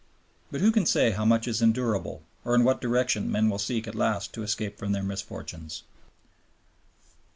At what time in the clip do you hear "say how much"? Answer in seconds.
0.87-1.47